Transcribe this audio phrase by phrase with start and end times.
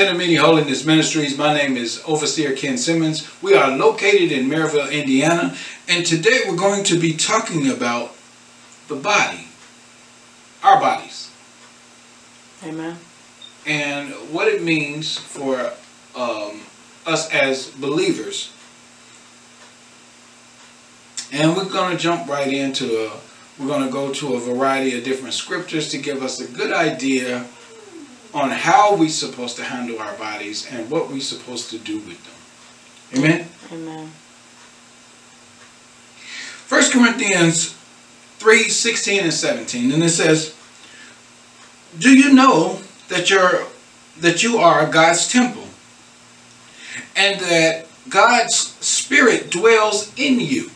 [0.00, 1.36] Meeting Holiness Ministries.
[1.36, 3.30] My name is Overseer Ken Simmons.
[3.42, 5.54] We are located in Merrillville, Indiana,
[5.88, 8.16] and today we're going to be talking about
[8.88, 9.46] the body,
[10.64, 11.30] our bodies.
[12.64, 12.96] Amen.
[13.66, 15.70] And what it means for
[16.16, 16.62] um,
[17.06, 18.54] us as believers.
[21.30, 23.12] And we're going to jump right into a,
[23.58, 26.72] we're going to go to a variety of different scriptures to give us a good
[26.72, 27.46] idea
[28.32, 32.22] on how we're supposed to handle our bodies and what we're supposed to do with
[32.24, 33.18] them.
[33.18, 33.48] Amen?
[33.72, 34.12] Amen.
[36.68, 37.76] 1 Corinthians
[38.38, 39.92] 3 16 and 17.
[39.92, 40.54] And it says,
[41.98, 43.66] Do you know that you're
[44.20, 45.64] that you are God's temple
[47.16, 50.70] and that God's spirit dwells in you?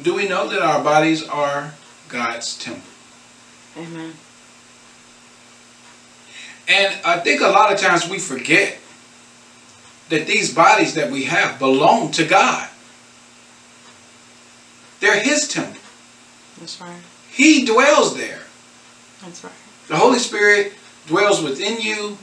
[0.00, 1.74] Do we know that our bodies are
[2.08, 2.82] God's temple?
[3.76, 4.14] Amen.
[6.68, 8.78] And I think a lot of times we forget
[10.08, 12.68] that these bodies that we have belong to God.
[15.00, 15.80] They're His temple.
[16.58, 17.00] That's right.
[17.30, 18.42] He dwells there.
[19.22, 19.52] That's right.
[19.88, 20.74] The Holy Spirit
[21.06, 22.16] dwells within you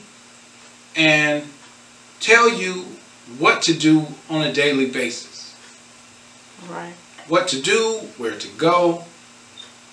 [0.95, 1.43] and
[2.19, 2.85] tell you
[3.37, 5.55] what to do on a daily basis.
[6.69, 6.93] Right.
[7.27, 9.05] What to do, where to go,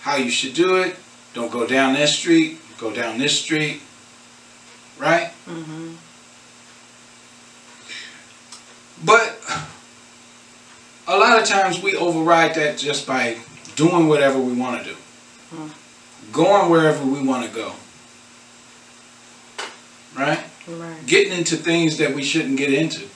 [0.00, 0.96] how you should do it.
[1.34, 3.82] Don't go down this street, go down this street.
[4.98, 5.32] Right?
[5.46, 5.94] Mm-hmm.
[9.04, 9.38] But
[11.06, 13.38] a lot of times we override that just by
[13.76, 14.96] doing whatever we want to do.
[15.50, 16.32] Hmm.
[16.32, 17.72] Going wherever we want to go.
[20.16, 20.44] Right?
[20.66, 21.06] Right.
[21.06, 23.08] Getting into things that we shouldn't get into.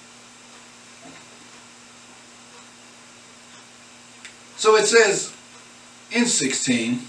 [4.56, 5.34] So it says
[6.12, 7.00] in 16,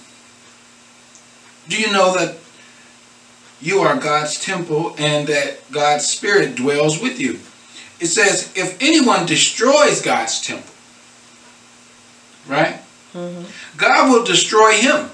[1.69, 2.37] Do you know that
[3.63, 7.39] you are God's temple and that God's Spirit dwells with you?
[7.99, 10.73] It says, If anyone destroys God's temple,
[12.47, 12.81] right?
[13.13, 13.77] Mm-hmm.
[13.77, 15.09] God will destroy him.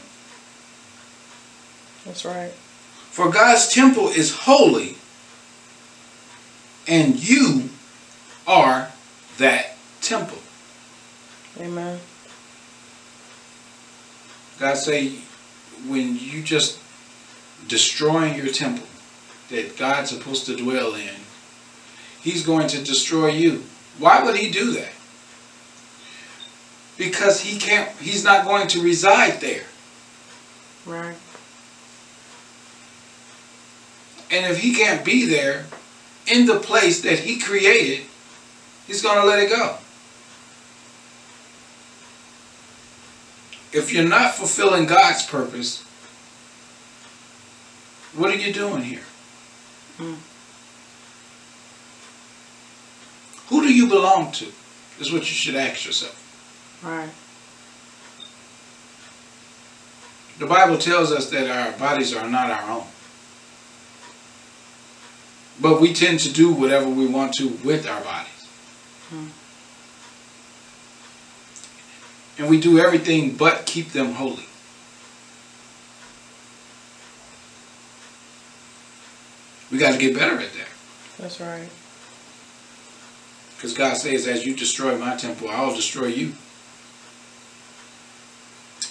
[2.06, 2.52] That's right.
[3.12, 4.96] For God's temple is holy,
[6.88, 7.70] and you
[8.48, 8.92] are
[9.38, 10.40] that temple.
[11.60, 12.00] Amen.
[14.60, 15.14] God say,
[15.88, 16.80] when you just
[17.70, 18.88] destroying your temple
[19.50, 21.16] that God's supposed to dwell in,
[22.22, 23.64] He's going to destroy you.
[23.98, 24.92] Why would He do that?
[26.98, 27.90] Because He can't.
[27.98, 29.64] He's not going to reside there.
[30.86, 31.16] Right.
[34.32, 35.66] And if He can't be there
[36.28, 38.06] in the place that He created,
[38.86, 39.78] He's going to let it go.
[43.72, 45.86] If you're not fulfilling God's purpose,
[48.16, 49.04] what are you doing here?
[49.98, 50.16] Hmm.
[53.50, 54.46] Who do you belong to?
[55.00, 56.16] Is what you should ask yourself.
[56.84, 57.10] Right.
[60.40, 62.88] The Bible tells us that our bodies are not our own.
[65.62, 68.48] But we tend to do whatever we want to with our bodies.
[69.10, 69.28] Hmm.
[72.40, 74.49] And we do everything but keep them holy.
[79.72, 80.68] We got to get better at that.
[81.20, 81.70] That's right.
[83.56, 86.34] Because God says, as you destroy my temple, I'll destroy you.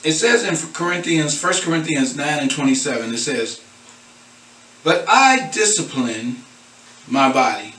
[0.04, 3.64] It says in Corinthians, 1 Corinthians 9 and 27, it says,
[4.84, 6.44] But I discipline
[7.08, 7.74] my body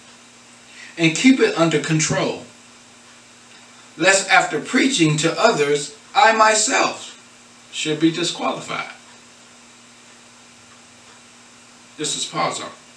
[0.97, 2.43] and keep it under control,
[3.95, 7.15] lest after preaching to others, I myself
[7.71, 8.91] should be disqualified.
[11.97, 12.88] This is Paul's argument.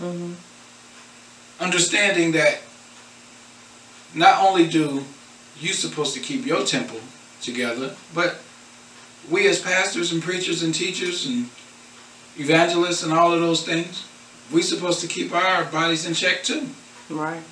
[0.00, 0.32] Mm-hmm.
[1.62, 2.60] understanding that
[4.14, 5.04] not only do
[5.60, 7.00] you supposed to keep your temple
[7.42, 8.38] together, but
[9.28, 11.50] we as pastors and preachers and teachers and
[12.38, 14.04] evangelists and all of those things,
[14.52, 16.68] we supposed to keep our bodies in check too,
[17.10, 17.42] Right.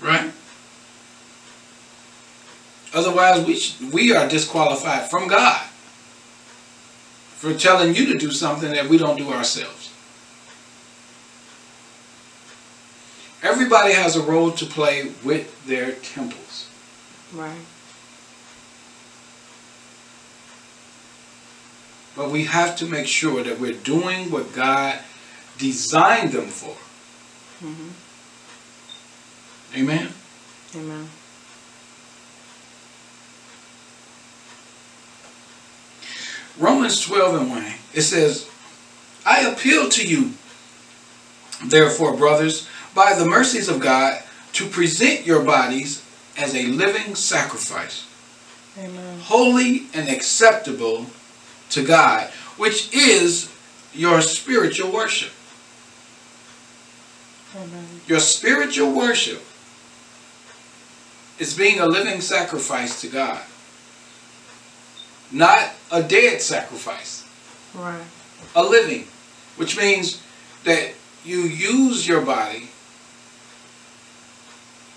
[0.00, 0.30] right?
[2.94, 5.60] Otherwise, we sh- we are disqualified from God
[7.36, 9.90] for telling you to do something that we don't do ourselves.
[13.60, 16.70] Everybody has a role to play with their temples.
[17.34, 17.60] Right.
[22.16, 24.98] But we have to make sure that we're doing what God
[25.58, 26.74] designed them for.
[27.62, 27.90] Mm-hmm.
[29.78, 30.08] Amen?
[30.74, 31.10] Amen.
[36.58, 38.48] Romans 12 and 1, it says,
[39.26, 40.32] I appeal to you,
[41.62, 44.22] therefore, brothers, by the mercies of God,
[44.54, 46.04] to present your bodies
[46.36, 48.06] as a living sacrifice,
[48.78, 49.20] Amen.
[49.20, 51.06] holy and acceptable
[51.70, 53.52] to God, which is
[53.94, 55.32] your spiritual worship.
[57.56, 57.86] Amen.
[58.06, 59.42] Your spiritual worship
[61.38, 63.40] is being a living sacrifice to God,
[65.30, 67.24] not a dead sacrifice,
[67.74, 68.02] Right.
[68.54, 69.06] a living,
[69.56, 70.20] which means
[70.64, 70.92] that
[71.24, 72.68] you use your body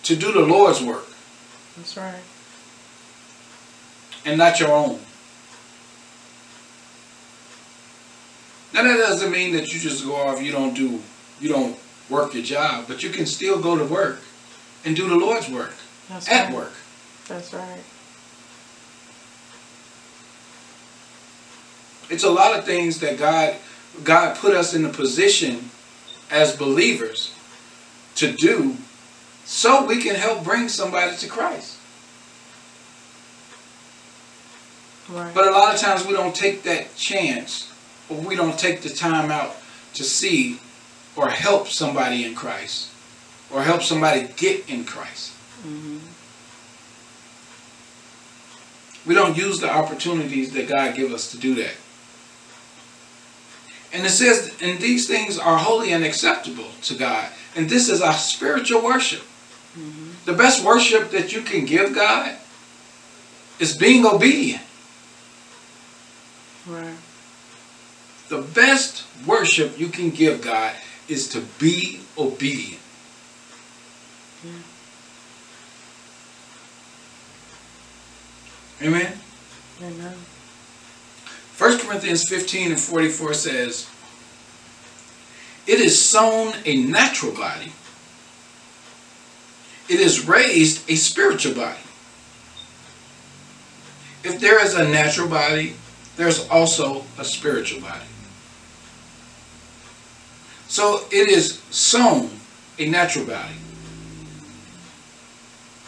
[0.03, 1.07] to do the Lord's work
[1.77, 2.21] That's right.
[4.25, 4.99] and not your own.
[8.73, 11.01] Now that doesn't mean that you just go off, you don't do,
[11.39, 11.77] you don't
[12.09, 14.19] work your job, but you can still go to work
[14.83, 15.73] and do the Lord's work
[16.09, 16.55] That's at right.
[16.55, 16.73] work.
[17.27, 17.83] That's right.
[22.09, 23.55] It's a lot of things that God
[24.03, 25.69] God put us in a position
[26.31, 27.33] as believers
[28.15, 28.75] to do
[29.45, 31.77] so we can help bring somebody to Christ.
[35.09, 35.33] Right.
[35.33, 37.71] But a lot of times we don't take that chance
[38.09, 39.55] or we don't take the time out
[39.95, 40.59] to see
[41.15, 42.89] or help somebody in Christ
[43.51, 45.33] or help somebody get in Christ.
[45.61, 45.99] hmm
[49.05, 51.75] We don't use the opportunities that God give us to do that.
[53.91, 57.27] And it says, and these things are holy and acceptable to God.
[57.55, 59.21] And this is our spiritual worship.
[59.73, 62.35] Hmm The best worship that you can give God
[63.59, 64.63] is being obedient.
[66.67, 66.95] Right.
[68.29, 70.73] The best worship you can give God
[71.07, 72.79] is to be obedient.
[78.81, 79.19] Amen.
[79.81, 80.15] Amen.
[81.57, 83.89] 1 Corinthians 15 and 44 says,
[85.67, 87.71] It is sown a natural body,
[89.89, 91.79] it is raised a spiritual body.
[94.23, 95.75] If there is a natural body,
[96.15, 98.05] there's also a spiritual body.
[100.67, 102.29] So it is sown
[102.79, 103.55] a natural body.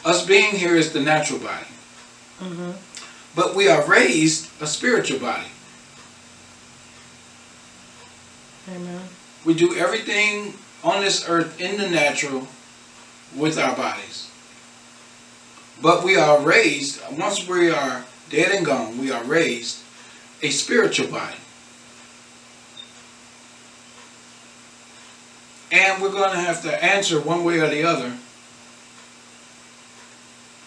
[0.03, 1.65] Us being here is the natural body.
[2.39, 2.71] hmm
[3.35, 5.47] But we are raised a spiritual body.
[8.69, 9.01] Amen.
[9.45, 10.53] We do everything
[10.83, 12.47] on this earth in the natural
[13.35, 14.29] with our bodies.
[15.81, 19.79] But we are raised, once we are dead and gone, we are raised
[20.41, 21.37] a spiritual body.
[25.71, 28.13] And we're going to have to answer one way or the other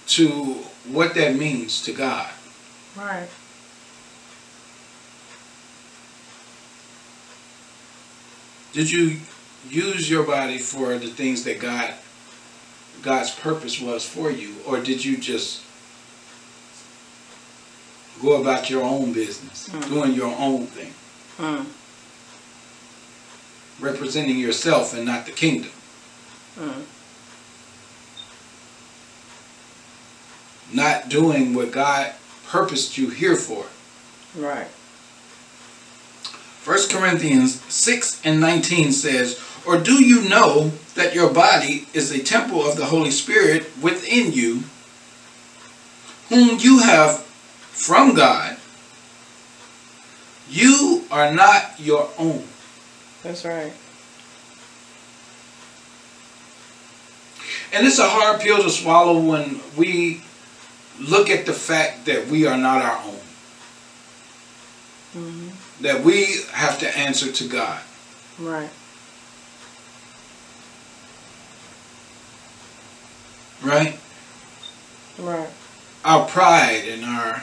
[0.09, 0.27] to
[0.87, 2.31] what that means to God.
[2.97, 3.29] Right.
[8.73, 9.19] Did you
[9.69, 11.95] use your body for the things that God
[13.03, 15.63] God's purpose was for you or did you just
[18.21, 19.89] go about your own business, Mm.
[19.89, 20.93] doing your own thing,
[21.39, 21.67] Mm.
[23.81, 25.71] representing yourself and not the kingdom?
[26.59, 26.83] Mm.
[30.73, 32.13] Not doing what God
[32.47, 33.67] purposed you here for.
[34.35, 34.67] Right.
[36.69, 42.23] 1 Corinthians 6 and 19 says, Or do you know that your body is a
[42.23, 44.65] temple of the Holy Spirit within you,
[46.29, 48.59] whom you have from God?
[50.51, 52.45] You are not your own.
[53.23, 53.73] That's right.
[57.73, 60.21] And it's a hard pill to swallow when we
[61.01, 63.21] look at the fact that we are not our own,
[65.15, 65.49] hmm
[65.81, 67.81] that we have to answer to God.
[68.39, 68.71] Right.
[73.63, 73.99] Right?
[75.19, 75.49] Right.
[76.05, 77.43] our pride and our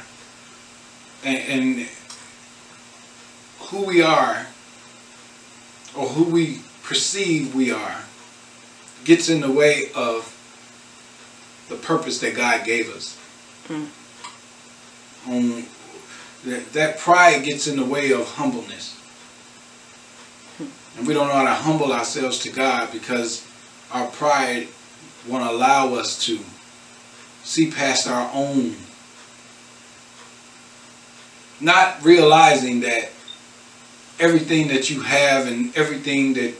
[1.25, 1.89] and, and
[3.59, 4.47] who we are
[5.97, 7.97] or who we perceive we are
[9.03, 10.31] gets in the way of
[11.69, 13.19] the purpose that God gave us.
[13.67, 13.87] Mm.
[15.27, 15.65] Um,
[16.45, 18.99] that, that pride gets in the way of humbleness.
[20.97, 23.45] And we don't know how to humble ourselves to God because
[23.91, 24.67] our pride
[25.27, 26.39] won't allow us to
[27.43, 28.75] see past our own.
[31.59, 33.11] Not realizing that
[34.19, 36.53] everything that you have and everything that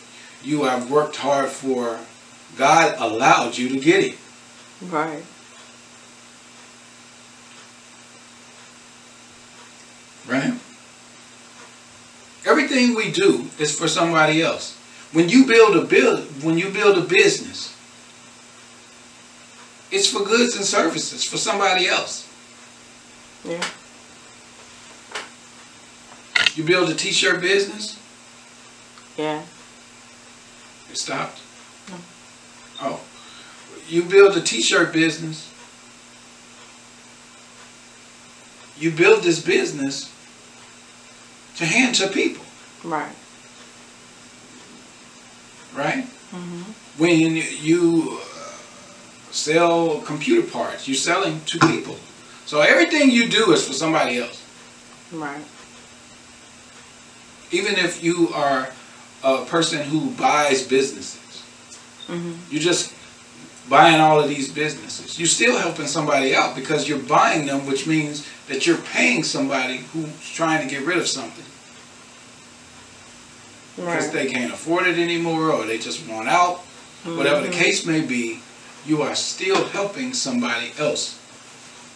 [0.44, 2.00] you have worked hard for,
[2.58, 4.18] God allowed you to get it.
[4.82, 5.24] Right.
[10.28, 10.54] Right?
[12.46, 14.78] Everything we do is for somebody else.
[15.12, 17.74] When you build a build, when you build a business,
[19.92, 22.28] it's for goods and services for somebody else.
[23.44, 23.64] Yeah.
[26.56, 27.98] You build a t-shirt business,
[29.18, 29.44] Yeah.
[30.92, 31.40] it stopped.
[31.90, 31.96] No.
[32.82, 33.00] Oh,
[33.88, 35.50] you build a t-shirt business.
[38.78, 40.10] You build this business
[41.58, 42.44] to hand to people,
[42.84, 43.12] Right.
[45.76, 46.06] right?
[46.34, 46.64] Mhm.
[46.98, 48.26] when you uh,
[49.32, 51.98] sell computer parts, you're selling to people.
[52.46, 54.38] So everything you do is for somebody else.
[55.12, 55.44] Right.
[57.52, 58.70] Even if you are
[59.24, 61.42] a person who buys businesses,
[62.10, 62.38] Mhm.
[62.50, 62.92] you're just
[63.70, 65.18] buying all of these businesses.
[65.20, 69.78] You're still helping somebody out because you're buying them, which means that you're paying somebody
[69.94, 71.46] who's trying to get rid of something
[73.76, 74.14] because Right.
[74.14, 76.62] they can't afford it anymore or they just want out.
[77.04, 77.54] whatever the Mhm.
[77.54, 78.40] case may be,
[78.84, 81.12] you are still helping somebody else.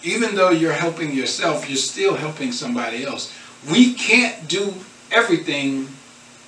[0.03, 3.29] Even though you're helping yourself, you're still helping somebody else.
[3.67, 4.75] We can't do
[5.11, 5.89] everything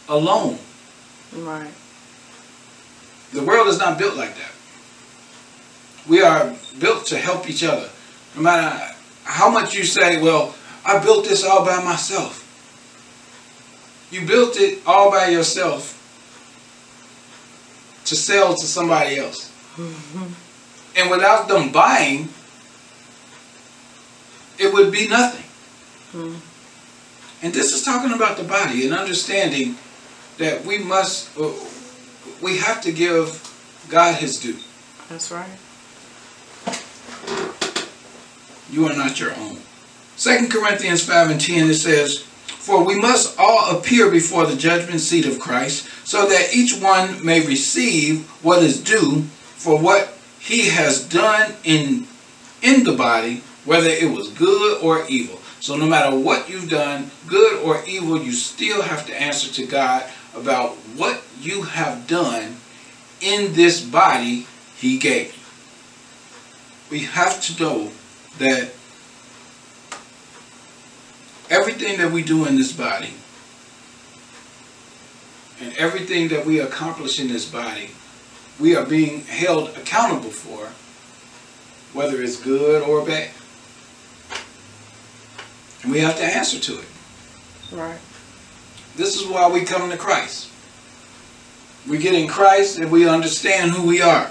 [0.07, 0.59] alone.
[1.35, 1.71] Right.
[3.33, 4.51] The world is not built like that.
[6.05, 7.89] We are built to help each other.
[8.35, 8.90] No matter
[9.23, 12.47] how much you say, well, I built this all by myself.
[14.11, 15.97] You built it all by yourself
[18.05, 19.51] to sell to somebody else.
[20.97, 22.27] And without them buying,
[24.59, 25.45] it would be nothing.
[26.13, 26.35] Mm.
[27.41, 29.77] And this is talking about the body and understanding
[30.37, 31.51] that we must, uh,
[32.41, 33.39] we have to give
[33.89, 34.57] God his due.
[35.09, 35.49] That's right.
[38.71, 39.57] You are not your own.
[40.15, 45.01] Second Corinthians 5 and 10 it says, For we must all appear before the judgment
[45.01, 49.23] seat of Christ, so that each one may receive what is due
[49.57, 52.07] for what he has done in
[52.61, 55.39] in the body, whether it was good or evil.
[55.59, 59.65] So no matter what you've done, good or evil, you still have to answer to
[59.65, 60.03] God
[60.35, 62.57] about what you have done
[63.19, 64.47] in this body
[64.77, 65.41] he gave you.
[66.89, 67.91] We have to know
[68.37, 68.71] that
[71.49, 73.13] everything that we do in this body
[75.59, 77.91] and everything that we accomplish in this body,
[78.59, 80.69] we are being held accountable for,
[81.97, 83.29] whether it's good or bad.
[85.83, 86.85] And we have to answer to it.
[87.71, 87.99] Right.
[88.95, 90.49] This is why we come to Christ.
[91.87, 94.29] We get in Christ and we understand who we are.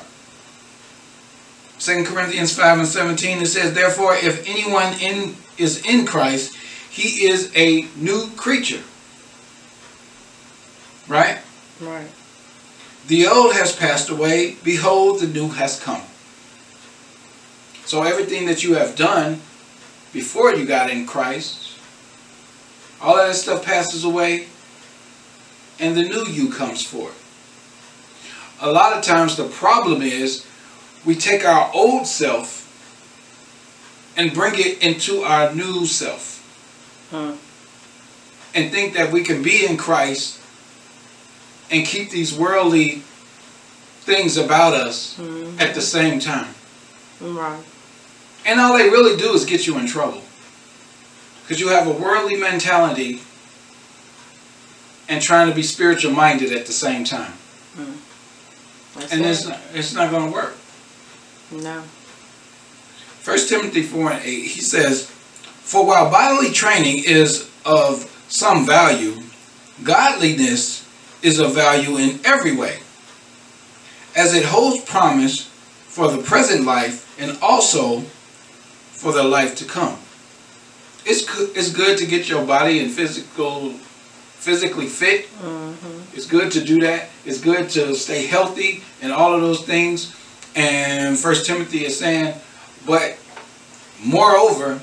[1.80, 6.54] 2 Corinthians 5 and 17 it says, Therefore, if anyone in is in Christ,
[6.90, 8.82] he is a new creature.
[11.08, 11.38] Right?
[11.80, 12.08] Right.
[13.06, 16.02] The old has passed away, behold, the new has come.
[17.87, 19.40] So everything that you have done
[20.12, 21.78] before you got in Christ,
[23.00, 24.49] all that stuff passes away,
[25.78, 27.16] and the new you comes forth.
[28.60, 30.46] A lot of times the problem is
[31.04, 32.59] we take our old self
[34.16, 36.37] and bring it into our new self
[37.11, 37.33] Hmm.
[38.54, 40.38] and think that we can be in Christ
[41.71, 43.02] and keep these worldly
[44.02, 45.61] things about us Mhm.
[45.61, 46.54] at the same time.
[47.21, 47.61] Right.
[48.45, 50.23] And all they really do is get you in trouble.
[51.42, 53.21] Because you have a worldly mentality
[55.09, 57.35] and trying to be spiritual minded at the same time.
[58.97, 60.57] That's And it's not, it's not going to work.
[61.50, 61.83] No.
[63.21, 69.23] First Timothy 4 and 8, he says, For while bodily training is of some value,
[69.83, 70.88] godliness
[71.23, 72.78] is of value in every way,
[74.16, 79.99] as it holds promise for the present life and also for the life to come.
[81.04, 83.75] It's good, it's good to get your body and physical
[84.40, 85.26] physically fit.
[85.42, 86.16] Mm-hmm.
[86.16, 87.11] It's good to do that.
[87.26, 90.14] It's good to stay healthy and all of those things.
[90.57, 92.35] And First Timothy is saying,
[92.87, 93.16] but
[94.04, 94.80] moreover,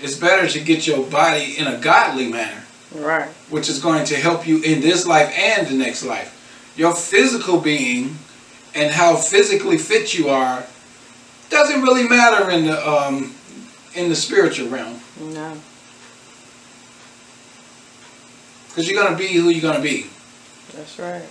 [0.00, 2.62] it's better to get your body in a godly manner,
[2.94, 3.28] Right.
[3.50, 6.72] which is going to help you in this life and the next life.
[6.76, 8.16] Your physical being
[8.74, 10.64] and how physically fit you are
[11.50, 13.34] doesn't really matter in the um,
[13.94, 15.56] in the spiritual realm No.
[18.68, 20.06] because you're gonna be who you're gonna be.
[20.74, 21.24] That's right.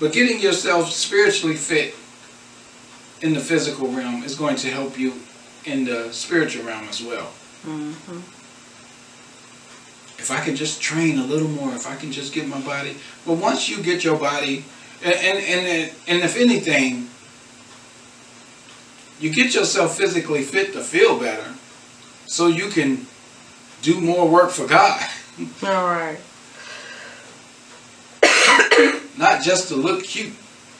[0.00, 1.94] But getting yourself spiritually fit
[3.20, 5.12] in the physical realm is going to help you
[5.66, 7.30] in the spiritual realm as well.
[7.66, 8.20] Mm-hmm.
[10.18, 12.96] if I can just train a little more, if I can just get my body.
[13.26, 14.64] But once you get your body,
[15.04, 17.08] and and and, and if anything,
[19.20, 21.52] you get yourself physically fit to feel better,
[22.26, 23.06] so you can
[23.82, 25.06] do more work for God.
[25.62, 26.18] All right.
[29.20, 30.32] Not just to look cute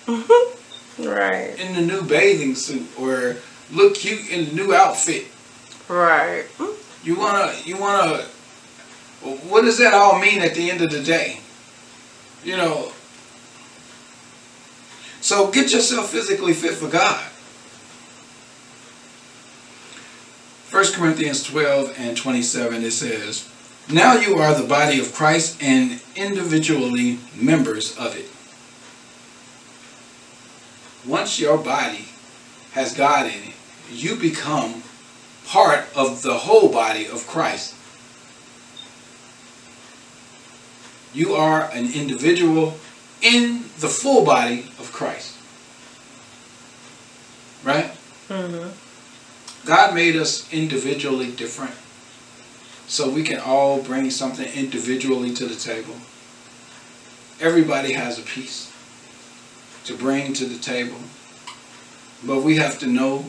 [0.07, 1.07] mm-hmm.
[1.07, 1.61] Right.
[1.61, 3.37] in the new bathing suit or
[3.71, 5.27] look cute in the new outfit.
[5.91, 6.47] Right.
[7.05, 8.23] You wanna, you wanna.
[9.23, 11.41] What does that all mean at the end of the day?
[12.43, 12.93] You know.
[15.21, 17.23] So get yourself physically fit for God.
[20.71, 23.50] 1 Corinthians 12 and 27 it says,
[23.93, 28.31] Now you are the body of Christ and individually members of it.
[31.05, 32.07] Once your body
[32.73, 33.55] has God in it,
[33.91, 34.85] you become
[35.45, 37.75] part of the whole body of Christ.
[41.13, 42.79] You are an individual
[43.21, 45.35] in the full body of Christ.
[47.65, 47.91] Right?
[48.29, 48.71] Mhm.
[49.65, 51.75] God made us individually different
[52.91, 55.95] so we can all bring something individually to the table.
[57.41, 58.73] Everybody has a piece
[59.85, 60.99] to bring to the table.
[62.25, 63.27] But we have to know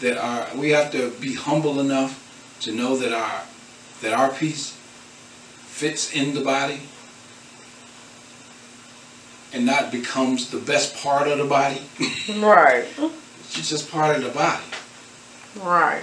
[0.00, 2.20] that our we have to be humble enough
[2.62, 3.42] to know that our
[4.02, 6.80] that our piece fits in the body
[9.52, 11.82] and not becomes the best part of the body.
[12.36, 12.86] Right.
[12.98, 14.64] It's just part of the body.
[15.62, 16.02] Right.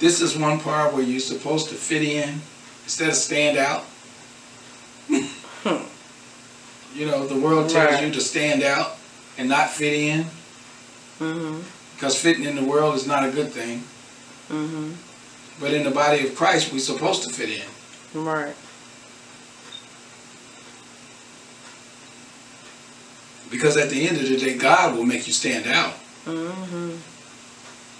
[0.00, 2.40] This is one part where you're supposed to fit in
[2.84, 3.84] instead of stand out.
[5.08, 8.04] you know, the world tells Right.
[8.04, 8.96] you to stand out
[9.36, 10.26] and not fit in
[11.20, 11.62] Mhm.
[11.94, 13.84] because fitting in the world is not a good thing.
[14.50, 14.94] Mhm.
[15.60, 18.24] But in the body of Christ, we're supposed to fit in.
[18.24, 18.56] Right.
[23.50, 25.94] Because at the end of the day, God will make you stand out.
[26.26, 26.98] Mhm.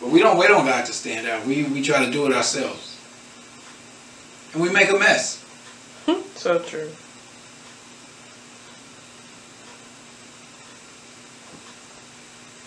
[0.00, 1.46] But we don't wait on God to stand out.
[1.46, 2.98] We, we try to do it ourselves.
[4.52, 5.44] And we make a mess.
[6.34, 6.88] So true.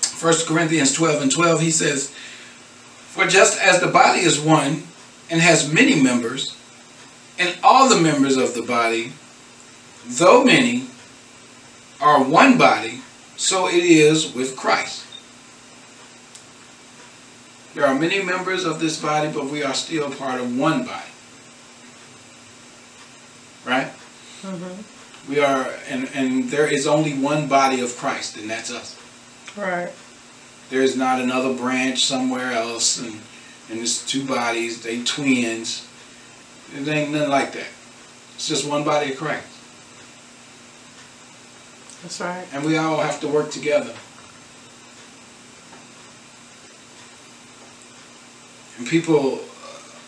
[0.01, 4.83] First Corinthians 12 and 12, he says, For just as the body is one
[5.29, 6.55] and has many members,
[7.39, 9.11] and all the members of the body,
[10.05, 10.85] though many,
[11.99, 13.01] are one body,
[13.37, 15.05] so it is with Christ.
[17.73, 21.09] There are many members of this body, but we are still part of one body.
[23.65, 23.91] Right?
[24.43, 24.83] Mhm.
[25.29, 28.99] We are, and, and there is only one body of Christ, and that's us.
[29.55, 29.91] Right.
[30.69, 33.21] There's not another branch somewhere else, and,
[33.69, 35.87] and it's two bodies, they twins.
[36.75, 37.67] It ain't nothing like that.
[38.35, 39.47] It's just one body of Christ.
[42.01, 42.45] That's right.
[42.51, 43.93] And we all have to work together.
[48.83, 49.39] And people,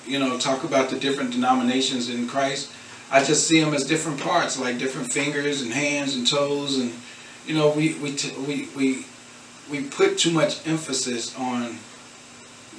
[0.06, 2.70] you know, talk about the different denominations in Christ.
[3.10, 6.92] I just see them as different parts, like different fingers and hands and toes, and
[7.48, 9.06] you know, we we t- we we
[9.72, 11.78] we put too much emphasis on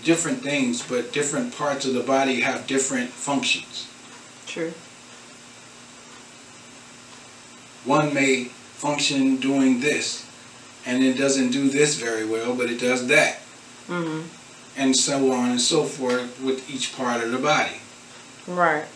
[0.05, 3.89] different things, but different parts of the body have different functions.
[4.47, 4.75] True.
[7.87, 10.27] One may function doing this,
[10.85, 13.41] and it doesn't do this very well, but it does that.
[13.89, 14.25] Mhm.
[14.77, 17.77] And so on and so forth with each part of the body.
[18.47, 18.87] Right.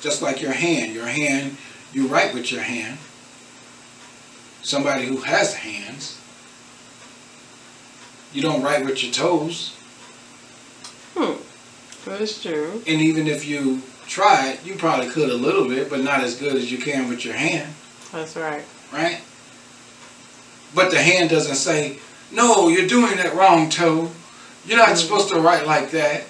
[0.00, 0.92] Just like your hand.
[0.92, 1.56] Your hand,
[1.92, 2.98] you write with your hand.
[4.62, 6.20] Somebody who has hands,
[8.32, 9.74] you don't write with your toes.
[11.14, 11.40] Hmm.
[12.04, 12.82] That's true.
[12.86, 16.54] And even if you tried, you probably could a little bit, but not as good
[16.54, 17.72] as you can with your hand,
[18.12, 18.64] That's right.
[18.92, 19.20] right?
[20.74, 21.98] But the hand doesn't say,
[22.32, 24.10] no, you're doing that wrong, toe.
[24.66, 26.22] You're not supposed to write like that.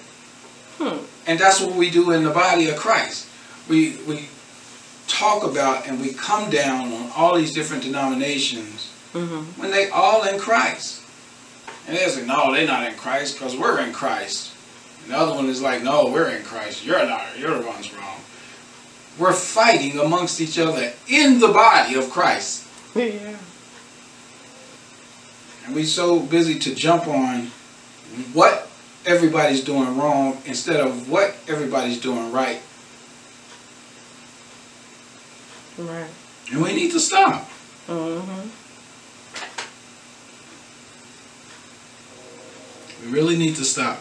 [0.77, 0.97] Hmm.
[1.25, 3.27] And that's what we do in the body of Christ.
[3.67, 4.29] We we
[5.07, 9.45] talk about and we come down on all these different denominations Mhm.
[9.57, 11.01] when they all in Christ.
[11.87, 14.51] And they're like, no, they're not in Christ because we're in Christ.
[15.03, 16.83] And the other one is like, no, we're in Christ.
[16.85, 17.25] You're not.
[17.39, 18.19] You're the ones wrong.
[19.17, 22.63] We're fighting amongst each other in the body of Christ.
[22.95, 23.35] Yeah.
[25.67, 27.51] And we so busy to jump on
[28.31, 28.69] what
[29.05, 32.61] everybody's doing wrong instead of what everybody's doing right.
[35.77, 36.09] Right.
[36.51, 37.49] And we need to stop.
[37.87, 38.49] Mm-hmm.
[43.05, 43.99] We really need to stop.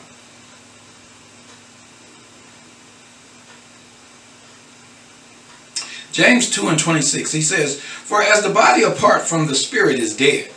[6.13, 10.17] James 2 and 26, he says, For as the body apart from the spirit is
[10.17, 10.51] dead,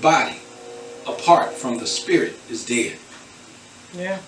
[0.00, 0.36] body
[1.06, 2.96] apart from the spirit is dead.
[3.94, 4.18] Yeah.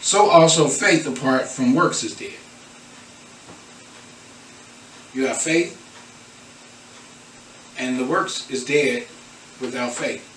[0.00, 2.34] So also faith apart from works is dead.
[5.14, 5.78] You have faith,
[7.78, 9.06] and the works is dead
[9.60, 10.28] without faith.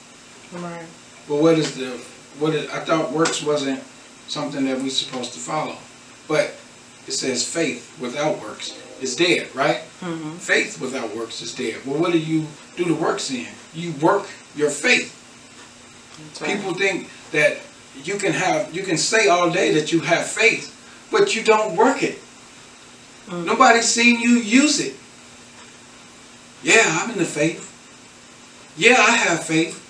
[0.53, 0.85] Right.
[1.27, 1.91] But what is the
[2.39, 3.81] what is, I thought works wasn't
[4.27, 5.77] something that we're supposed to follow.
[6.27, 6.55] But
[7.07, 9.81] it says faith without works is dead, right?
[10.01, 10.37] Mm-hmm.
[10.37, 11.85] Faith without works is dead.
[11.85, 13.47] Well, what do you do the works in?
[13.75, 15.11] You work your faith.
[16.41, 16.55] Right.
[16.55, 17.57] People think that
[18.03, 20.71] you can have you can say all day that you have faith,
[21.11, 22.19] but you don't work it.
[23.27, 23.45] Mm.
[23.45, 24.95] Nobody's seen you use it.
[26.63, 27.71] Yeah, I'm in the faith.
[28.77, 29.81] Yeah, I have faith.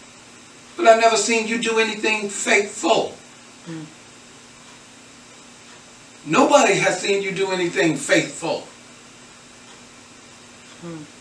[0.77, 3.13] But I've never seen you do anything faithful.
[3.65, 3.85] Mm.
[6.25, 8.67] Nobody has seen you do anything faithful.
[10.83, 11.14] Mm.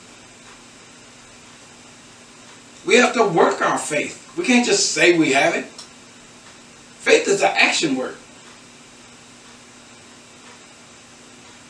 [2.87, 4.37] We have to work our faith.
[4.37, 5.65] We can't just say we have it.
[5.65, 8.17] Faith is an action word.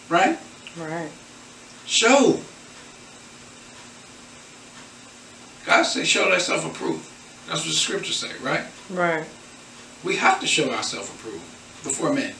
[0.08, 0.38] Right?
[0.78, 1.10] Right.
[1.86, 2.40] Show.
[5.66, 7.08] God says show thyself approved.
[7.48, 8.64] That's what the scriptures say, right?
[8.90, 9.24] Right.
[10.02, 11.44] We have to show ourselves approved
[11.82, 12.34] before men.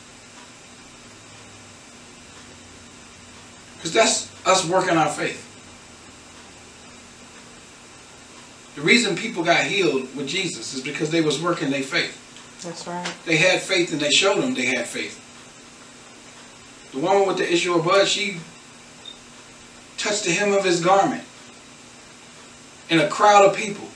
[3.77, 5.44] Because that's us working our faith.
[8.75, 12.21] The reason people got healed with Jesus is because they was working their faith.
[12.63, 13.13] That's right.
[13.25, 15.21] They had faith and they showed them they had faith.
[16.93, 18.39] The woman with the issue of blood, she
[19.99, 21.25] touched the hem of his garment
[22.89, 23.87] in a crowd of people.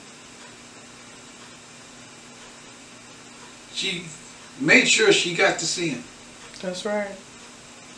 [3.72, 4.04] She
[4.60, 6.04] made sure she got to see him.
[6.60, 7.10] That's right.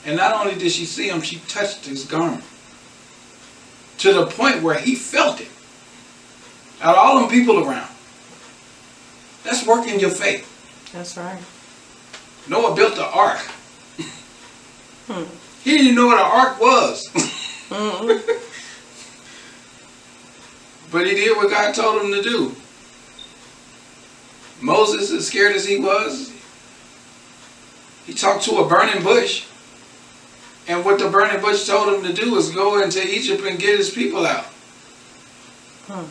[0.05, 2.45] And not only did she see him, she touched his garment.
[3.99, 5.49] To the point where he felt it.
[6.83, 7.89] Out of all them people around.
[9.45, 10.47] That's working your faith.
[10.93, 11.39] That's right.
[12.49, 13.39] Noah built the ark.
[15.07, 15.25] Hmm.
[15.63, 17.09] He didn't know what an ark was.
[20.91, 22.55] But he did what God told him to do.
[24.61, 26.33] Moses, as scared as he was,
[28.07, 29.47] he talked to a burning bush.
[30.67, 33.79] And what the burning bush told him to do was go into Egypt and get
[33.79, 34.45] his people out.
[35.87, 36.05] Hmm.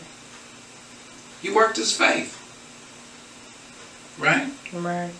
[1.42, 2.36] He worked his faith.
[4.18, 4.52] Right?
[4.72, 5.12] Right.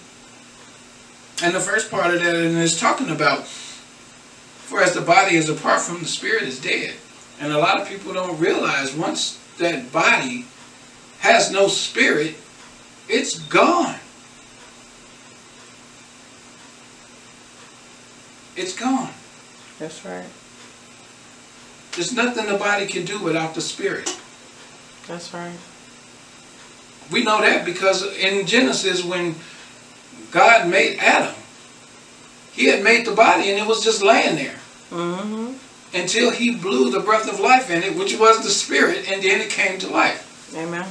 [1.42, 5.80] And the first part of that is talking about, for as the body is apart
[5.80, 6.94] from the spirit is dead.
[7.40, 10.44] And a lot of people don't realize once that body
[11.20, 12.34] has no spirit,
[13.08, 13.96] it's gone.
[18.56, 19.12] It's gone.
[19.78, 20.26] That's right.
[21.92, 24.18] There's nothing the body can do without the spirit.
[25.08, 25.56] That's right.
[27.10, 29.34] We know that because in Genesis, when
[30.30, 31.34] God made Adam,
[32.52, 34.56] he had made the body and it was just laying there
[34.90, 35.52] Mm-hmm.
[35.96, 39.40] until he blew the breath of life in it, which was the spirit, and then
[39.40, 40.52] it came to life.
[40.56, 40.84] Amen.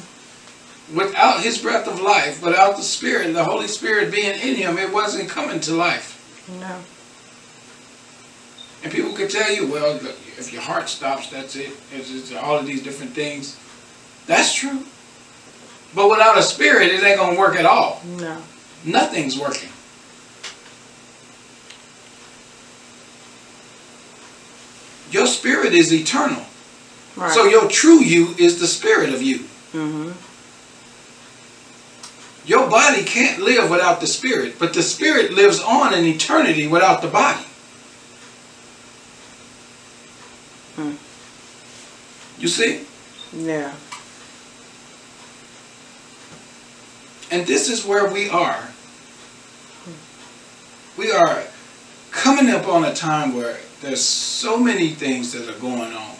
[0.95, 4.93] Without his breath of life, without the spirit, the Holy Spirit being in him, it
[4.93, 6.15] wasn't coming to life.
[6.61, 6.79] No.
[8.83, 9.95] And people could tell you, well,
[10.37, 11.71] if your heart stops, that's it.
[11.93, 13.59] It's, it's all of these different things.
[14.27, 14.85] That's true.
[15.95, 18.01] But without a spirit, it ain't going to work at all.
[18.05, 18.41] No.
[18.85, 19.69] Nothing's working.
[25.11, 26.45] Your spirit is eternal.
[27.15, 27.31] Right.
[27.31, 29.39] So your true you is the spirit of you.
[29.73, 30.11] mm-hmm.
[32.45, 37.01] Your body can't live without the spirit, but the spirit lives on in eternity without
[37.01, 37.45] the body.
[40.75, 40.93] Hmm.
[42.41, 42.85] You see?
[43.33, 43.73] Yeah.
[47.31, 48.69] And this is where we are.
[50.97, 51.43] We are
[52.11, 56.15] coming up on a time where there's so many things that are going on.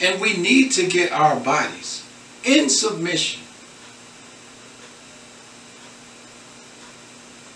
[0.00, 2.06] And we need to get our bodies
[2.44, 3.42] in submission.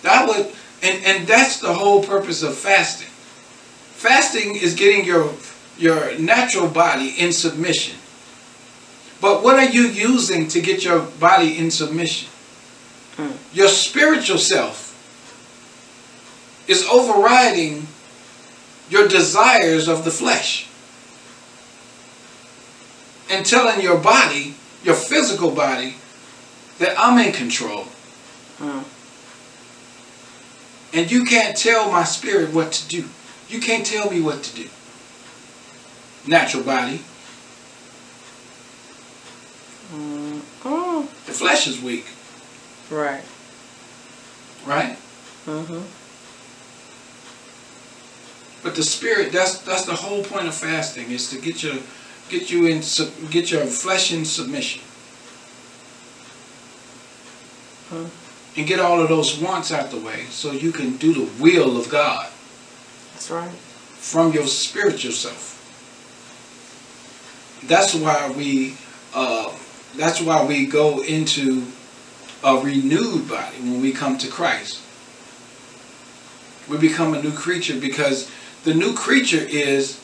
[0.03, 3.09] That would and, and that's the whole purpose of fasting.
[3.09, 5.33] Fasting is getting your
[5.79, 7.97] your natural body in submission.
[9.25, 12.29] But what are you using to get your body in submission?
[13.17, 13.33] Hmm.
[13.57, 14.93] Your spiritual self
[16.69, 17.87] is overriding
[18.91, 20.69] your desires of the flesh
[23.31, 25.95] and telling your body your physical body,
[26.79, 27.87] that I'm in control.
[28.59, 28.85] Mm.
[30.93, 33.09] And you can't tell my spirit what to do.
[33.49, 34.69] You can't tell me what to do.
[36.27, 37.01] Natural body.
[39.93, 40.41] Mm.
[41.27, 42.07] The flesh is weak,
[42.91, 43.23] Right.
[44.67, 44.97] right?
[45.47, 45.83] Mm-hmm.
[48.63, 51.77] But the spirit, that's that's the whole point of fasting, is to get your
[52.31, 52.83] get you in
[53.31, 54.81] get your flesh in submission.
[57.91, 58.07] Hmm.
[58.57, 61.77] And get all of those wants out the way so you can do the will
[61.77, 62.29] of God
[63.13, 63.51] That's right.
[63.51, 65.51] from your spiritual self.
[67.67, 68.77] That's why we
[69.15, 69.51] uh,
[69.97, 71.67] that's why we go into
[72.43, 74.81] a renewed body when we come to Christ.
[76.69, 78.31] We become a new creature because
[78.65, 80.01] the new creature is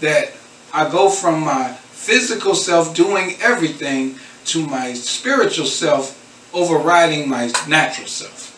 [0.00, 0.32] that
[0.72, 6.22] I go from my physical self doing everything to my spiritual self
[6.54, 8.52] overriding my natural self.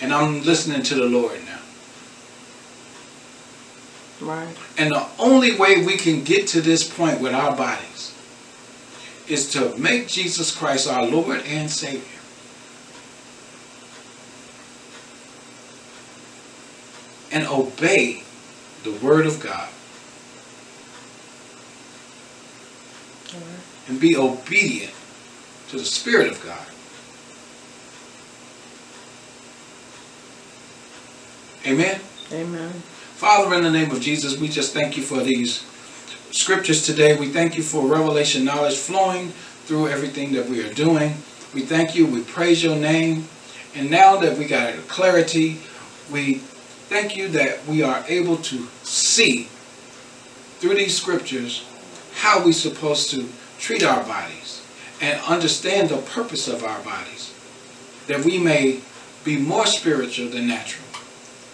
[0.00, 1.58] And I'm listening to the Lord now.
[4.20, 4.56] Right.
[4.78, 8.11] And the only way we can get to this point with our bodies
[9.32, 12.02] is to make Jesus Christ our Lord and Savior.
[17.32, 18.24] And obey
[18.84, 19.68] the Word of God.
[23.32, 23.60] Right.
[23.88, 24.92] And be obedient
[25.70, 26.66] to the Spirit of God.
[31.66, 32.00] Amen.
[32.32, 32.70] Amen.
[33.16, 35.64] Father, in the name of Jesus, we just thank you for these
[36.32, 37.16] scriptures today.
[37.16, 39.28] We thank you for revelation knowledge flowing
[39.66, 41.14] through everything that we are doing.
[41.54, 42.06] We thank you.
[42.06, 43.28] We praise your name.
[43.74, 45.60] And now that we got clarity,
[46.10, 46.36] we
[46.88, 49.44] thank you that we are able to see
[50.58, 51.66] through these scriptures
[52.14, 54.62] how we're supposed to treat our bodies
[55.00, 57.34] and understand the purpose of our bodies,
[58.06, 58.80] that we may
[59.24, 60.84] be more spiritual than natural.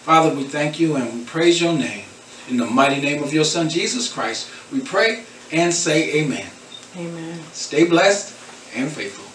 [0.03, 2.05] Father, we thank you and we praise your name.
[2.49, 6.49] In the mighty name of your Son, Jesus Christ, we pray and say amen.
[6.97, 7.39] Amen.
[7.53, 8.35] Stay blessed
[8.75, 9.28] and faithful.